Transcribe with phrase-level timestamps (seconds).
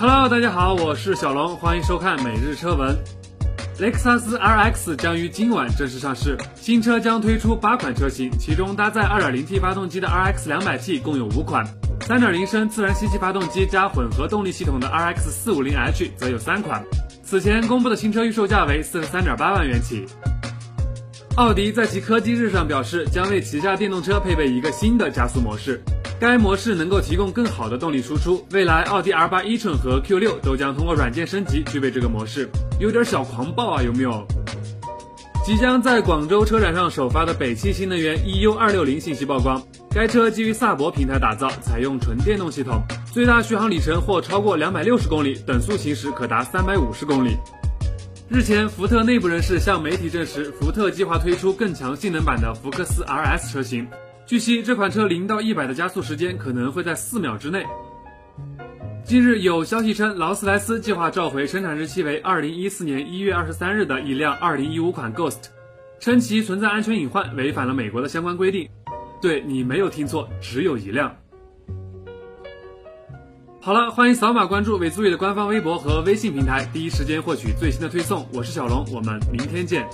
[0.00, 2.96] Hello，大家好，我是小龙，欢迎收看每日车闻。
[3.80, 11.66] 雷克萨斯 RX 将于今晚正式上市，新车将推出八款车型，其中搭载 2.0T 发动机的 RX 200T 共有五款
[12.08, 16.82] ，3.0升自然吸气发动机加混合动力系统的 RX 450h 则有三款。
[17.22, 20.06] 此前公布的新车预售价为43.8万元起。
[21.36, 25.78] 奥迪在其科技日上表示，将为旗下电动车配备一个新的加速模式。
[26.20, 28.46] 该模式能够提供更好的动力输出。
[28.52, 32.46] 未来，奥迪 R8 e-tron 和 Q6 都将通过软件升级具备这个模式，
[32.78, 34.22] 有点小狂暴啊，有没有？
[35.46, 39.62] 即将在广州车展上首发的北汽新能源 EU260 信息曝光，
[39.94, 42.82] 该车基于萨博平台打造，采用纯电动系统，
[43.14, 47.34] 最大续航里程或超过两百六十公里，等速行驶可达三百五十公里。
[48.28, 53.88] 日前，福特内部人士向媒体证实，福特计划推出更强性能版的福克斯 RS 车型。
[54.30, 57.66] 据悉，这款车零到一百的加速时间可能会在四秒之内。
[59.02, 65.46] 近日有消息称，劳斯莱斯计划召回生产日期为二零一四年一月二十三日的一辆二零一五款 Ghost，
[65.98, 68.68] 称其存在安全隐患，违反了美国的相关规定。
[69.20, 71.12] 对你没有听错，只有一辆。
[73.60, 78.24] 好了，欢迎扫码关注尾租宇的官方微博和微信平台，第一时间获取最新的推送。
[78.32, 79.84] 我是小龙，我们明天见。